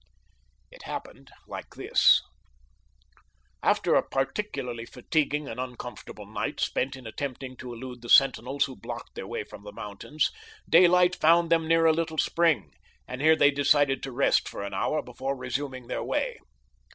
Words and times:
It 0.71 0.81
happened 0.81 1.29
like 1.47 1.75
this: 1.75 2.23
After 3.61 3.93
a 3.93 4.01
particularly 4.01 4.83
fatiguing 4.83 5.47
and 5.47 5.59
uncomfortable 5.59 6.25
night 6.25 6.59
spent 6.59 6.95
in 6.95 7.05
attempting 7.05 7.55
to 7.57 7.71
elude 7.71 8.01
the 8.01 8.09
sentinels 8.09 8.65
who 8.65 8.75
blocked 8.75 9.13
their 9.13 9.27
way 9.27 9.43
from 9.43 9.63
the 9.63 9.71
mountains, 9.71 10.31
daylight 10.67 11.15
found 11.15 11.51
them 11.51 11.67
near 11.67 11.85
a 11.85 11.93
little 11.93 12.17
spring, 12.17 12.71
and 13.07 13.21
here 13.21 13.35
they 13.35 13.51
decided 13.51 14.01
to 14.01 14.11
rest 14.11 14.49
for 14.49 14.63
an 14.63 14.73
hour 14.73 15.03
before 15.03 15.37
resuming 15.37 15.85
their 15.85 16.01
way. 16.03 16.39